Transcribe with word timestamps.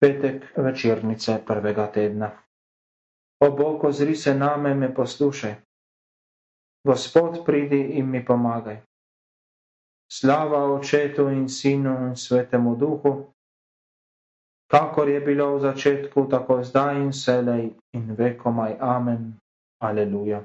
Petek 0.00 0.56
večernice 0.56 1.42
prvega 1.46 1.92
tedna. 1.92 2.30
O 3.44 3.50
Bog, 3.56 3.84
ozri 3.84 4.16
se 4.16 4.34
name 4.34 4.74
me 4.74 4.94
poslušaj. 4.94 5.54
Gospod, 6.88 7.44
pridi 7.44 7.80
in 7.80 8.08
mi 8.10 8.24
pomagaj. 8.24 8.80
Slava 10.12 10.62
očetu 10.72 11.28
in 11.28 11.48
sinu 11.48 11.92
in 12.06 12.16
svetemu 12.16 12.76
duhu, 12.76 13.12
kakor 14.72 15.08
je 15.08 15.20
bilo 15.20 15.50
v 15.56 15.60
začetku, 15.60 16.26
tako 16.30 16.62
zdaj 16.64 16.96
in 16.96 17.12
selej 17.12 17.70
in 17.92 18.16
vekomaj. 18.16 18.76
Amen. 18.80 19.36
Aleluja. 19.84 20.40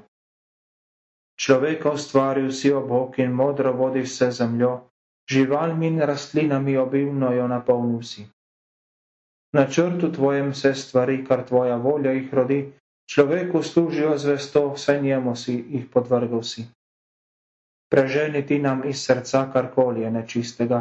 Človeka 1.40 1.96
ustvaril 1.96 2.52
si 2.52 2.72
o 2.72 2.84
Bog 2.84 3.18
in 3.18 3.32
modro 3.32 3.72
vodi 3.72 4.04
vse 4.04 4.30
zemljo, 4.30 4.80
živalmi 5.30 5.86
in 5.86 6.00
rastlinami 6.00 6.76
obilno 6.76 7.32
jo 7.32 7.48
napolnil 7.48 8.02
si 8.02 8.35
načrtu 9.56 10.12
tvojem 10.12 10.52
vse 10.52 10.74
stvari, 10.74 11.22
kar 11.24 11.42
tvoja 11.48 11.76
volja 11.76 12.12
jih 12.12 12.34
rodi, 12.34 12.60
človeku 13.10 13.62
služijo 13.62 14.18
zvesto, 14.18 14.68
vse 14.76 15.00
njemu 15.00 15.36
si 15.36 15.54
jih 15.54 15.86
podvrgal 15.92 16.42
si. 16.42 16.66
Preženi 17.90 18.46
ti 18.46 18.58
nam 18.58 18.82
iz 18.88 19.02
srca 19.06 19.46
karkoli 19.52 20.02
je 20.02 20.10
nečistega, 20.10 20.80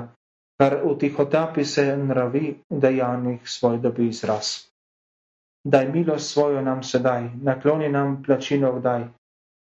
kar 0.60 0.80
v 0.84 0.96
tihotapi 1.00 1.66
se 1.66 1.86
nravi 1.98 2.56
v 2.70 2.80
dejanjih 2.80 3.50
svoj 3.50 3.78
dobi 3.78 4.08
izraz. 4.08 4.56
Daj 5.66 5.88
milost 5.92 6.34
svojo 6.34 6.62
nam 6.62 6.84
sedaj, 6.84 7.30
nakloni 7.42 7.90
nam 7.90 8.24
plačino 8.24 8.72
vdaj, 8.72 9.08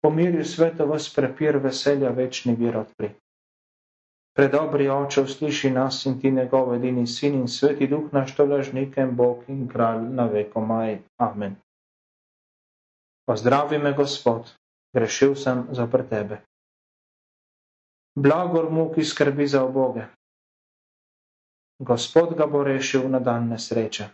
pomiri 0.02 0.46
sveto 0.46 0.86
vas 0.86 1.10
prepir 1.16 1.58
veselja 1.58 2.10
večni 2.10 2.56
vir 2.56 2.78
odpri. 2.78 3.10
Predobri 4.40 4.86
oče, 4.88 5.22
usliši 5.28 5.70
nas 5.76 6.06
in 6.06 6.14
ti 6.22 6.30
njegov 6.32 6.70
edini 6.76 7.08
sin 7.08 7.34
in 7.36 7.48
sveti 7.48 7.88
duh 7.92 8.14
naš 8.16 8.36
to 8.36 8.46
lažnikem 8.46 9.10
Bog 9.16 9.44
in 9.52 9.66
kralj 9.68 10.06
na 10.20 10.26
veko 10.32 10.62
maj. 10.62 11.00
Amen. 11.18 11.58
Pozdravi 13.28 13.82
me, 13.84 13.92
Gospod, 13.98 14.54
grešil 14.96 15.36
sem 15.36 15.66
zopr 15.76 16.06
tebe. 16.14 16.40
Blagor 18.16 18.72
mu, 18.72 18.88
ki 18.96 19.04
skrbi 19.04 19.48
za 19.48 19.66
oboge. 19.68 20.08
Gospod 21.84 22.38
ga 22.40 22.48
bo 22.48 22.64
rešil 22.64 23.12
na 23.12 23.20
dan 23.20 23.52
nesreče. 23.52 24.10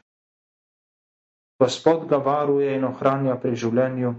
Gospod 1.61 2.09
ga 2.09 2.17
varuje 2.17 2.73
in 2.73 2.89
ohranja 2.89 3.37
pri 3.37 3.53
življenju. 3.55 4.17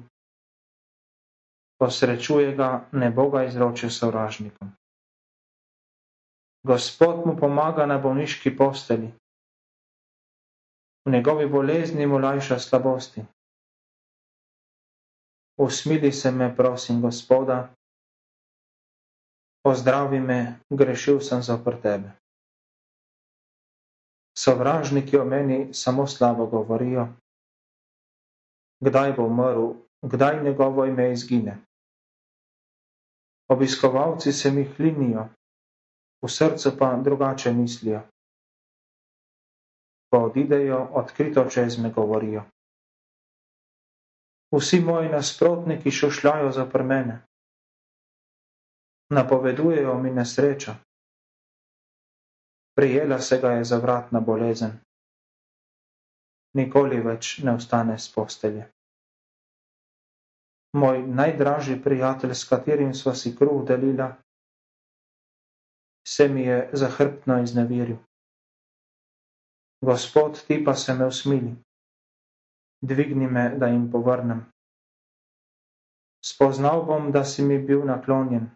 Posrečuje 1.82 2.54
ga, 2.54 2.74
ne 2.92 3.10
bo 3.10 3.30
ga 3.30 3.48
izročil 3.50 3.90
sovražnikom. 3.90 4.76
Gospod 6.66 7.26
mu 7.26 7.36
pomaga 7.38 7.86
na 7.86 7.98
bolniški 7.98 8.56
posteli. 8.56 9.12
V 11.06 11.10
njegovi 11.14 11.46
bolezni 11.46 12.06
mu 12.06 12.18
lajša 12.18 12.58
slabosti. 12.58 13.22
Usmili 15.58 16.12
se 16.12 16.30
me, 16.30 16.56
prosim, 16.56 17.00
Gospoda, 17.02 17.68
pozdravi 19.62 20.20
me, 20.20 20.40
grešil 20.70 21.20
sem 21.20 21.42
zopr 21.42 21.78
tebe. 21.82 22.10
Sovražniki 24.38 25.16
o 25.18 25.24
meni 25.24 25.74
samo 25.74 26.06
slabo 26.06 26.46
govorijo. 26.46 27.06
Kdaj 28.80 29.12
bo 29.12 29.30
umrl, 29.30 29.70
kdaj 30.02 30.42
njegovo 30.44 30.84
ime 30.84 31.12
izgine? 31.12 31.56
Obiskovalci 33.48 34.32
se 34.32 34.50
mi 34.50 34.64
hlinijo, 34.64 35.28
v 36.26 36.30
srcu 36.30 36.74
pa 36.78 36.96
drugače 36.96 37.52
mislijo. 37.52 38.02
Ko 40.10 40.24
odidejo, 40.26 40.78
odkrito 40.92 41.46
čez 41.50 41.78
me 41.78 41.90
govorijo. 41.90 42.42
Vsi 44.50 44.80
moji 44.80 45.08
nasprotniki 45.08 45.90
šušljajo 45.90 46.52
za 46.52 46.66
prmene. 46.66 47.22
Napovedujejo 49.10 49.98
mi 49.98 50.10
nesrečo. 50.10 50.74
Prijela 52.76 53.18
se 53.18 53.38
ga 53.40 53.50
je 53.50 53.64
zavratna 53.64 54.20
bolezen. 54.20 54.72
Nikoli 56.54 57.00
več 57.00 57.38
ne 57.38 57.54
ostane 57.54 57.98
z 57.98 58.14
postelje. 58.14 58.66
Moj 60.76 61.02
najdražji 61.06 61.82
prijatelj, 61.82 62.34
s 62.34 62.48
katerim 62.48 62.94
sva 62.94 63.14
si 63.14 63.36
kruh 63.36 63.64
delila, 63.68 64.16
se 66.08 66.28
mi 66.28 66.42
je 66.42 66.70
zahrbtno 66.72 67.42
izneveril. 67.42 67.96
Gospod, 69.82 70.46
ti 70.46 70.64
pa 70.64 70.74
se 70.74 70.94
me 70.94 71.06
usmili. 71.06 71.54
Dvigni 72.80 73.26
me, 73.26 73.48
da 73.58 73.66
jim 73.66 73.90
povrnem. 73.90 74.46
Spoznal 76.24 76.84
bom, 76.84 77.12
da 77.12 77.24
si 77.24 77.42
mi 77.42 77.58
bil 77.58 77.84
naklonjen. 77.86 78.50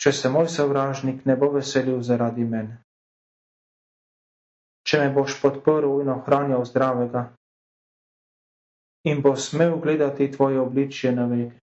Če 0.00 0.12
se 0.12 0.28
moj 0.28 0.48
sovražnik 0.48 1.24
ne 1.24 1.36
bo 1.36 1.50
veselil 1.52 2.00
zaradi 2.02 2.44
mene. 2.44 2.80
Če 4.88 5.00
me 5.02 5.10
boš 5.12 5.36
podprl 5.42 6.00
in 6.00 6.08
ohranjal 6.08 6.64
zdravega 6.64 7.26
in 9.04 9.20
bo 9.22 9.36
smel 9.36 9.76
gledati 9.80 10.30
tvoje 10.32 10.60
obličje 10.60 11.12
na 11.12 11.26
veke. 11.26 11.56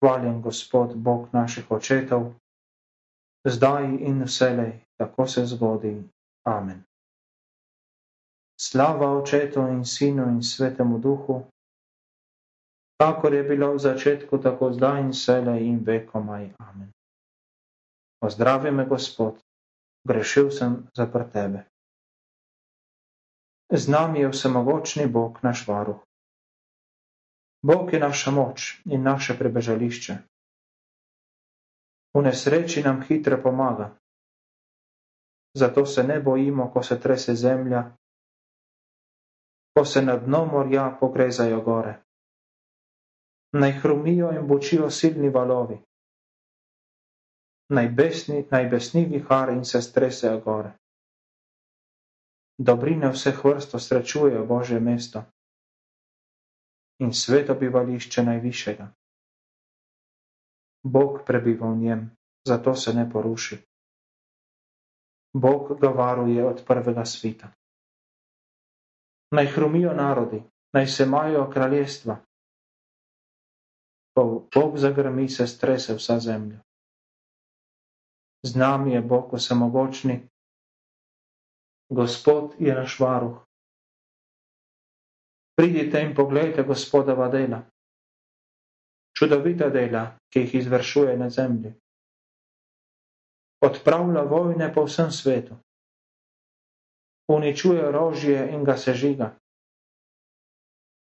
Hvaljen 0.00 0.42
Gospod, 0.42 0.96
Bog 0.96 1.28
naših 1.32 1.70
očetov, 1.70 2.32
zdaj 3.44 3.84
in 3.84 4.22
vselej, 4.24 4.80
tako 4.96 5.26
se 5.26 5.46
zgodi. 5.46 6.02
Amen. 6.48 6.84
Slava 8.60 9.12
očetu 9.18 9.60
in 9.60 9.84
sinu 9.84 10.28
in 10.28 10.42
svetemu 10.42 10.98
duhu, 10.98 11.42
kakor 13.00 13.34
je 13.34 13.42
bilo 13.42 13.72
v 13.72 13.78
začetku, 13.78 14.38
tako 14.38 14.72
zdaj 14.72 15.00
in 15.00 15.12
vselej 15.12 15.64
in 15.68 15.78
vekomaj. 15.84 16.50
Amen. 16.58 16.92
Pozdravi 18.20 18.70
me, 18.70 18.84
Gospod, 18.84 19.40
grešil 20.04 20.50
sem 20.52 20.88
zapr 20.96 21.24
tebe. 21.32 21.64
Z 23.72 23.88
nami 23.88 24.20
je 24.20 24.28
vsemogočni 24.28 25.06
Bog, 25.06 25.38
naš 25.42 25.68
varuh. 25.68 26.00
Bog 27.62 27.92
je 27.92 28.00
naša 28.00 28.30
moč 28.30 28.80
in 28.84 29.02
naše 29.02 29.36
prebežališče. 29.38 30.14
V 32.16 32.22
nesreči 32.24 32.82
nam 32.82 33.02
hitro 33.02 33.36
pomaga. 33.42 33.96
Zato 35.54 35.86
se 35.86 36.02
ne 36.02 36.20
bojimo, 36.20 36.70
ko 36.72 36.82
se 36.82 37.00
trese 37.00 37.34
zemlja, 37.34 37.82
ko 39.76 39.84
se 39.84 40.02
na 40.02 40.16
dno 40.16 40.44
morja 40.44 40.96
pogrezajo 41.00 41.60
gore. 41.60 41.94
Naj 43.52 43.72
hrumijo 43.72 44.30
in 44.32 44.46
bočijo 44.46 44.90
silni 44.90 45.28
valovi. 45.28 45.76
Naj 47.68 47.88
besni, 47.88 48.46
naj 48.50 48.68
besni 48.68 49.04
vihar 49.04 49.52
in 49.52 49.64
se 49.64 49.82
stresejo 49.82 50.40
gore. 50.40 50.72
Dobrine 52.58 53.12
vseh 53.12 53.44
vrst 53.44 53.76
srečujejo 53.78 54.46
Božje 54.46 54.80
mesto 54.80 55.24
in 57.00 57.12
sveto 57.12 57.54
bivališče 57.54 58.22
najvišjega. 58.22 58.86
Bog 60.84 61.20
prebiva 61.26 61.72
v 61.72 61.76
njem, 61.76 62.10
zato 62.48 62.74
se 62.74 62.94
ne 62.94 63.10
poruši. 63.10 63.58
Bog 65.34 65.80
ga 65.80 65.88
varuje 65.88 66.44
od 66.44 66.64
prvega 66.66 67.04
svita. 67.04 67.52
Naj 69.30 69.46
hrumijo 69.46 69.94
narodi, 69.94 70.42
naj 70.72 70.86
se 70.86 71.06
majo 71.06 71.50
kraljestva. 71.52 72.16
Ko 74.14 74.48
Bog 74.54 74.78
zagrmi, 74.78 75.28
se 75.28 75.46
strese 75.46 75.94
vsa 75.94 76.18
zemlja. 76.20 76.58
Z 78.42 78.56
nami 78.56 78.92
je 78.92 79.00
Bog 79.00 79.34
vsemogočni, 79.34 80.30
Gospod 81.90 82.54
je 82.58 82.74
naš 82.74 83.00
varuh, 83.00 83.46
Pridite 85.60 86.00
in 86.00 86.14
poglejte 86.14 86.62
gospodova 86.64 87.28
dela. 87.28 87.60
Čudovita 89.12 89.68
dela, 89.68 90.16
ki 90.32 90.40
jih 90.40 90.54
izvršuje 90.54 91.16
na 91.20 91.28
zemlji. 91.28 91.74
Odpravlja 93.60 94.22
vojne 94.22 94.70
po 94.72 94.86
vsem 94.88 95.12
svetu. 95.12 95.58
Uničuje 97.28 97.84
orožje 97.88 98.46
in 98.54 98.64
ga 98.64 98.78
sežiga. 98.80 99.28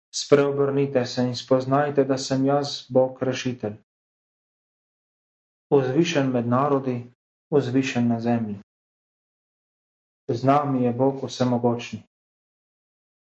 Spreobrnite 0.09 1.05
se 1.05 1.29
in 1.29 1.37
spoznajte, 1.37 2.09
da 2.09 2.17
sem 2.17 2.49
jaz 2.49 2.89
Bog 2.89 3.21
rešitelj. 3.21 3.77
Vzvišen 5.69 6.33
med 6.33 6.49
narodi, 6.49 6.97
vzvišen 7.53 8.09
na 8.09 8.19
zemlji. 8.19 8.57
Z 10.27 10.43
nami 10.43 10.89
je 10.89 10.93
Bog 10.93 11.21
vsemogočni. 11.29 12.08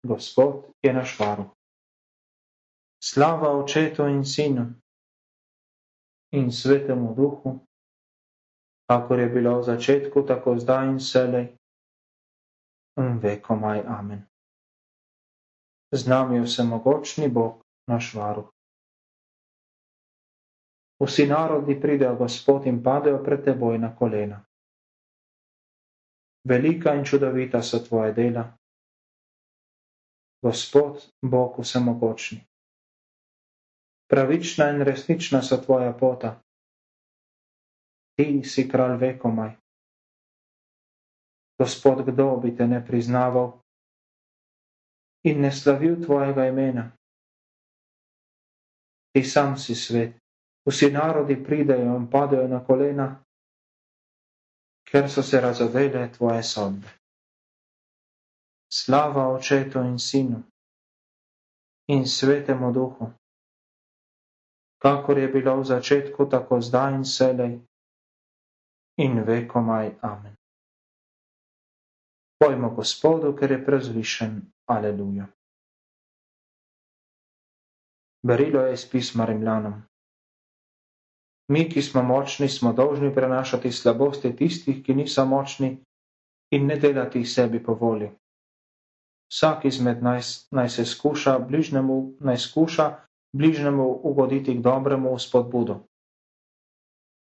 Gospod 0.07 0.71
je 0.81 0.93
naš 0.93 1.19
varuh. 1.19 1.51
Slava 3.03 3.51
očetu 3.59 4.07
in 4.07 4.25
sinu 4.25 4.65
in 6.31 6.51
svetemu 6.51 7.13
duhu, 7.15 7.59
kakor 8.89 9.19
je 9.19 9.29
bilo 9.29 9.59
v 9.59 9.63
začetku, 9.63 10.25
tako 10.27 10.57
zdaj 10.59 10.87
in 10.87 10.99
selej 10.99 11.47
in 12.97 13.19
vekomaj. 13.19 13.83
Amen. 13.87 14.25
Z 15.91 16.07
nami 16.07 16.35
je 16.35 16.43
vsemogočni 16.43 17.29
Bog, 17.29 17.63
naš 17.87 18.13
varuh. 18.15 18.49
Vsi 20.99 21.27
narodi 21.29 21.77
pridejo, 21.81 22.15
Gospod, 22.15 22.65
in 22.65 22.83
padejo 22.83 23.21
pred 23.23 23.45
teboj 23.45 23.77
na 23.77 23.93
kolena. 23.95 24.41
Velika 26.47 26.95
in 26.95 27.05
čudovita 27.05 27.61
so 27.61 27.79
tvoje 27.79 28.13
dela. 28.13 28.57
Gospod, 30.47 31.01
Bog 31.21 31.59
vsemogočni. 31.59 32.39
Pravična 34.07 34.69
in 34.69 34.81
resnična 34.81 35.41
so 35.41 35.57
tvoja 35.57 35.91
pota. 35.93 36.29
Ti 38.15 38.43
si 38.45 38.63
kralj 38.69 38.95
vekomaj. 38.97 39.51
Gospod, 41.59 42.05
kdo 42.07 42.37
bi 42.37 42.53
te 42.57 42.67
ne 42.67 42.79
priznaval 42.85 43.51
in 45.23 45.41
ne 45.41 45.51
slavil 45.51 45.99
tvojega 46.05 46.45
imena? 46.47 46.85
Ti 49.11 49.23
sam 49.25 49.57
si 49.57 49.75
svet, 49.75 50.15
vsi 50.65 50.91
narodi 50.91 51.43
pridejo 51.43 51.97
in 51.97 52.07
padajo 52.07 52.47
na 52.47 52.63
kolena, 52.63 53.09
ker 54.87 55.09
so 55.09 55.23
se 55.23 55.41
razodele 55.41 56.07
tvoje 56.11 56.43
sodbe. 56.45 56.96
Slava 58.73 59.27
očetu 59.33 59.79
in 59.79 59.99
sinu 59.99 60.43
in 61.87 62.03
svetemu 62.05 62.71
duhu, 62.73 63.13
kakor 64.83 65.17
je 65.17 65.27
bilo 65.27 65.55
v 65.59 65.63
začetku, 65.63 66.27
tako 66.29 66.59
zdaj 66.61 66.93
in 66.93 67.05
selej 67.05 67.53
in 68.99 69.23
vekomaj. 69.23 69.95
Amen. 70.01 70.35
Pojmo 72.39 72.69
Gospodu, 72.69 73.33
ker 73.33 73.51
je 73.51 73.65
prezvišen. 73.65 74.41
Aleluja. 74.67 75.25
Berilo 78.27 78.61
je 78.67 78.73
iz 78.73 78.83
pisma 78.91 79.25
Rimljanom. 79.25 79.81
Mi, 81.47 81.69
ki 81.71 81.81
smo 81.81 82.03
močni, 82.03 82.49
smo 82.49 82.73
dolžni 82.73 83.13
prenašati 83.15 83.71
slabosti 83.71 84.35
tistih, 84.35 84.83
ki 84.83 84.93
niso 84.93 85.25
močni, 85.25 85.77
in 86.51 86.67
ne 86.67 86.75
delati 86.75 87.25
sebi 87.25 87.63
po 87.63 87.73
volji. 87.73 88.11
Vsak 89.31 89.65
izmed 89.65 90.03
nas 90.03 90.47
naj 90.51 90.69
se 90.69 90.85
skuša 90.85 91.39
bližnjemu, 91.39 92.13
naj 92.19 92.37
skuša 92.37 92.95
bližnjemu 93.33 93.99
ugoditi 94.03 94.57
k 94.57 94.61
dobremu 94.63 95.19
spodbudu. 95.19 95.79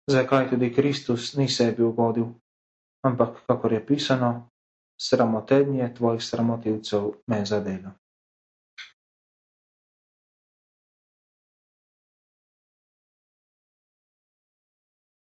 Zakaj 0.08 0.50
tudi 0.50 0.74
Kristus 0.74 1.36
ni 1.38 1.50
sebi 1.50 1.84
ugodil, 1.84 2.26
ampak, 3.06 3.42
kakor 3.48 3.74
je 3.74 3.86
pisano, 3.86 4.50
sramotenje 5.02 5.94
tvojih 5.96 6.24
sramotilcev 6.24 7.12
me 7.28 7.46
zadelo. 7.46 7.92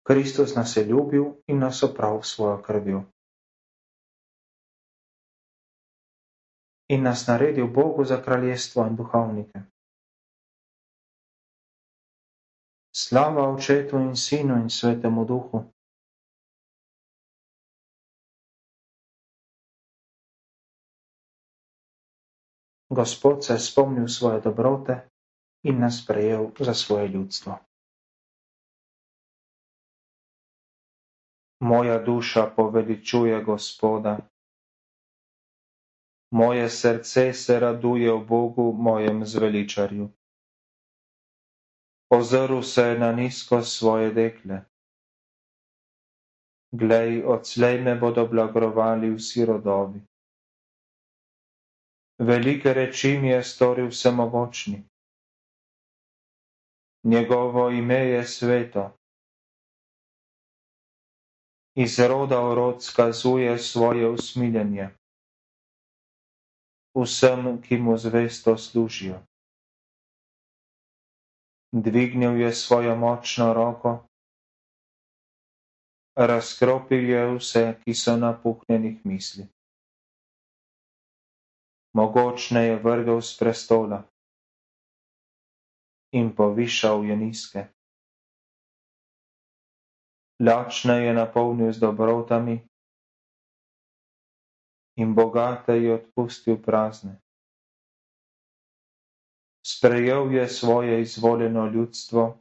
Kristus 0.04 0.54
nas 0.54 0.76
je 0.76 0.84
ljubil 0.84 1.24
in 1.46 1.58
nas 1.58 1.82
oprav 1.82 2.22
svojo 2.22 2.62
krvjo. 2.62 3.04
In 6.88 7.02
nas 7.02 7.26
naredil 7.26 7.66
Bogu 7.66 8.04
za 8.04 8.22
kraljestvo 8.22 8.86
in 8.86 8.96
duhovnike. 8.96 9.62
Slava 12.96 13.48
očetu 13.48 13.98
in 13.98 14.16
sinu 14.16 14.54
in 14.54 14.70
svetemu 14.70 15.24
duhu. 15.24 15.64
Gospod 22.90 23.44
se 23.44 23.52
je 23.52 23.58
spomnil 23.58 24.08
svoje 24.08 24.40
dobrote 24.40 25.08
in 25.62 25.80
nas 25.80 26.04
prejel 26.06 26.50
za 26.60 26.74
svoje 26.74 27.08
ljudstvo. 27.08 27.58
Moja 31.60 31.98
duša 31.98 32.52
poveličuje 32.56 33.44
Gospoda. 33.44 34.33
Moje 36.34 36.68
srce 36.70 37.32
se 37.34 37.58
raduje 37.60 38.12
v 38.12 38.24
Bogu, 38.26 38.72
mojem 38.72 39.24
zveličarju. 39.24 40.08
Ozrl 42.10 42.62
se 42.62 42.82
je 42.82 42.98
na 42.98 43.12
nizko 43.12 43.62
svoje 43.64 44.10
dekle. 44.12 44.64
Glej, 46.72 47.22
odslej 47.26 47.80
me 47.80 47.94
bodo 47.96 48.26
blagrovali 48.26 49.14
vsi 49.14 49.44
rodovi 49.44 50.02
velike 52.18 52.74
reči 52.74 53.18
mi 53.18 53.28
je 53.28 53.42
storil 53.42 53.88
vsemogočni. 53.88 54.84
Njegovo 57.04 57.70
ime 57.70 57.94
je 57.94 58.26
sveto. 58.26 58.96
Iz 61.74 61.98
roda 62.00 62.40
v 62.40 62.54
rod 62.54 62.82
skazuje 62.82 63.58
svoje 63.58 64.08
usmiljenje. 64.08 64.88
Vsem, 66.94 67.62
ki 67.62 67.78
mu 67.78 67.96
zvesto 67.98 68.56
služijo. 68.58 69.18
Dvignil 71.72 72.40
je 72.40 72.52
svojo 72.52 72.96
močno 72.96 73.54
roko, 73.54 74.06
razkropil 76.16 77.10
je 77.10 77.26
vse, 77.34 77.64
ki 77.82 77.94
so 77.94 78.16
napuhnjenih 78.16 79.02
misli 79.04 79.48
mogočne 81.94 82.66
je 82.66 82.76
vrgel 82.76 83.22
z 83.22 83.38
prestola 83.38 84.02
in 86.14 86.34
povišal 86.34 87.06
je 87.06 87.16
nizke. 87.16 87.60
Lačne 90.42 91.06
je 91.06 91.14
napolnil 91.14 91.72
z 91.72 91.78
dobrotami 91.78 92.66
in 94.96 95.14
bogate 95.14 95.72
je 95.72 95.94
odpustil 95.94 96.56
prazne. 96.62 97.20
Sprejel 99.66 100.32
je 100.32 100.48
svoje 100.48 101.00
izvoljeno 101.02 101.66
ljudstvo, 101.66 102.38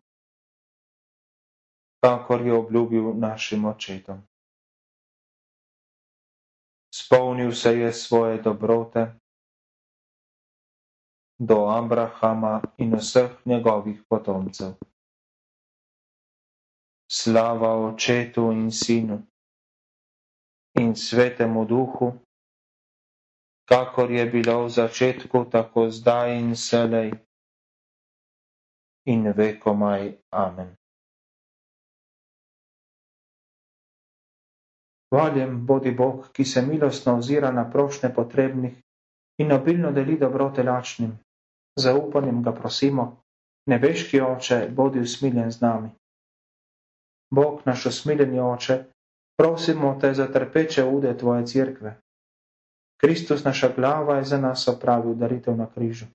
kakor 2.03 2.41
je 2.45 2.53
obljubil 2.53 3.13
našim 3.13 3.65
očetom. 3.65 4.21
Spomnil 6.93 7.51
se 7.51 7.79
je 7.79 7.93
svoje 7.93 8.41
dobrote 8.41 9.19
do 11.39 11.65
Abrahama 11.67 12.61
in 12.77 12.95
vseh 12.95 13.31
njegovih 13.45 14.03
potomcev. 14.09 14.73
Slava 17.11 17.87
očetu 17.87 18.51
in 18.51 18.71
sinu 18.71 19.21
in 20.79 20.95
svetemu 20.95 21.65
duhu, 21.65 22.13
kakor 23.65 24.11
je 24.11 24.25
bilo 24.25 24.65
v 24.65 24.69
začetku, 24.69 25.45
tako 25.51 25.89
zdaj 25.89 26.37
in 26.39 26.55
selej 26.55 27.11
in 29.05 29.31
vekomaj. 29.31 30.13
Amen. 30.31 30.75
Hvaljen 35.13 35.65
bodi 35.65 35.91
Bog, 35.91 36.31
ki 36.33 36.45
se 36.45 36.61
milostno 36.61 37.17
ozira 37.17 37.51
na 37.51 37.69
prošnje 37.71 38.09
potrebnih 38.15 38.73
in 39.37 39.51
obilno 39.51 39.91
deli 39.91 40.17
dobrote 40.17 40.63
lačnim. 40.63 41.19
Zaupanjem 41.79 42.43
ga 42.43 42.51
prosimo, 42.51 43.23
nebeški 43.69 44.21
oče, 44.21 44.69
bodi 44.71 44.99
usmiljen 44.99 45.51
z 45.51 45.61
nami. 45.61 45.89
Bog, 47.33 47.61
naš 47.65 47.85
usmiljeni 47.85 48.39
oče, 48.39 48.83
prosimo 49.37 49.97
te 50.01 50.13
za 50.13 50.27
trpeče 50.27 50.83
ude 50.83 51.17
tvoje 51.17 51.45
cerkve. 51.47 51.95
Kristus, 53.01 53.43
naša 53.43 53.73
glava, 53.75 54.17
je 54.17 54.23
za 54.23 54.37
nas 54.37 54.67
opravil 54.67 55.15
daritev 55.15 55.57
na 55.57 55.67
križu. 55.67 56.05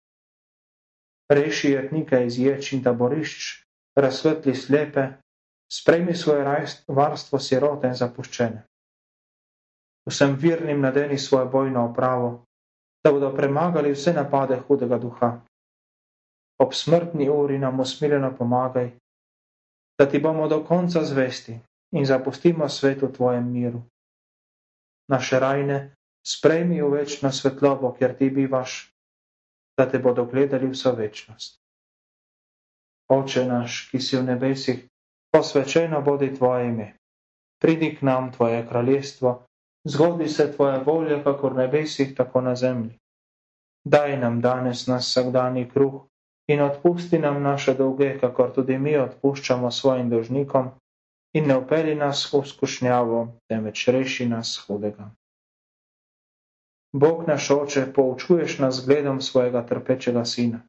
Reši 1.28 1.70
jetnike 1.70 2.26
iz 2.26 2.38
ječ 2.38 2.72
in 2.72 2.82
taborišč, 2.82 3.62
razsvetli 3.96 4.54
slepe, 4.54 5.08
sprejmi 5.72 6.14
svoje 6.14 6.44
varstvo 6.88 7.38
sirote 7.38 7.88
in 7.88 7.94
zapuščene. 7.94 8.62
Vsem 10.08 10.36
virnim 10.40 10.80
nadeni 10.80 11.18
svojo 11.18 11.46
bojno 11.46 11.84
opravo, 11.90 12.44
da 13.04 13.12
bodo 13.12 13.34
premagali 13.36 13.92
vse 13.92 14.12
napade 14.12 14.56
hudega 14.56 14.98
duha. 14.98 15.40
Ob 16.58 16.72
smrtni 16.74 17.28
uri 17.28 17.58
nam 17.58 17.80
usmiljeno 17.80 18.32
pomagaj, 18.36 18.90
da 19.98 20.08
ti 20.08 20.18
bomo 20.18 20.48
do 20.48 20.64
konca 20.64 21.04
zvesti 21.04 21.58
in 21.92 22.06
zapustimo 22.06 22.68
svet 22.68 23.02
v 23.02 23.12
tvojem 23.12 23.52
miru. 23.52 23.82
Naše 25.08 25.40
rajne 25.40 25.94
sprejmi 26.28 26.82
v 26.82 26.90
večno 27.00 27.32
svetlobo, 27.32 27.94
kjer 27.96 28.16
ti 28.16 28.30
bivaš, 28.30 28.92
da 29.78 29.88
te 29.90 29.98
bodo 29.98 30.24
gledali 30.24 30.68
vso 30.68 30.92
večnost. 30.92 31.56
Oče 33.08 33.44
naš, 33.48 33.88
ki 33.90 34.00
si 34.00 34.16
v 34.16 34.26
nebesih, 34.26 34.84
posvečeno 35.32 36.02
bodi 36.04 36.34
tvoje 36.34 36.68
ime. 36.68 36.88
Pridi 37.62 37.94
k 37.96 38.02
nam 38.02 38.32
tvoje 38.32 38.66
kraljestvo, 38.68 39.46
zgodi 39.88 40.28
se 40.28 40.52
tvoja 40.52 40.82
volja, 40.86 41.22
kako 41.24 41.48
v 41.48 41.62
nebesih, 41.62 42.14
tako 42.16 42.40
na 42.40 42.54
zemlji. 42.56 42.98
Daj 43.84 44.18
nam 44.18 44.40
danes 44.40 44.86
nas 44.86 45.08
vsakdani 45.08 45.68
kruh 45.70 46.04
in 46.48 46.60
odpusti 46.60 47.18
nam 47.18 47.42
naše 47.42 47.74
dolge, 47.74 48.18
kako 48.20 48.48
tudi 48.48 48.78
mi 48.78 48.96
odpuščamo 48.96 49.70
svojim 49.70 50.10
dožnikom 50.10 50.70
in 51.36 51.48
ne 51.48 51.56
upeli 51.56 51.94
nas 51.94 52.26
v 52.32 52.42
skušnjavo, 52.44 53.28
temveč 53.48 53.88
reši 53.88 54.28
nas 54.28 54.56
hudega. 54.66 55.10
Bog 56.92 57.28
naš 57.28 57.50
oče, 57.50 57.92
poučuješ 57.94 58.58
nas 58.58 58.86
gledom 58.86 59.20
svojega 59.20 59.66
trpečega 59.66 60.24
sina. 60.24 60.60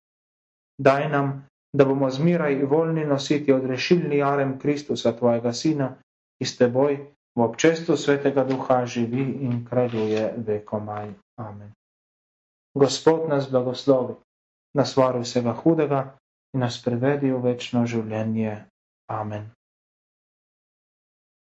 Daj 0.77 1.09
nam, 1.09 1.47
da 1.73 1.85
bomo 1.85 2.09
zmiraj 2.09 2.63
voljni 2.65 3.05
nositi 3.05 3.53
odrešilni 3.53 4.17
jarem 4.17 4.59
Kristusa, 4.59 5.15
tvojega 5.17 5.53
sina, 5.53 5.95
ki 6.39 6.45
s 6.45 6.57
teboj 6.57 6.97
v 7.35 7.41
občestvu 7.41 7.97
svetega 7.97 8.43
duha 8.43 8.85
živi 8.85 9.23
in 9.47 9.65
kraljuje 9.65 10.33
vekomaj. 10.37 11.13
Amen. 11.37 11.71
Gospod 12.75 13.29
nas 13.29 13.49
blagoslovi, 13.51 14.15
nas 14.73 14.97
varuj 14.97 15.23
vsega 15.23 15.53
hudega 15.53 16.01
in 16.53 16.59
nas 16.65 16.81
prevedi 16.83 17.31
v 17.31 17.41
večno 17.43 17.85
življenje. 17.85 18.65
Amen. 19.09 19.49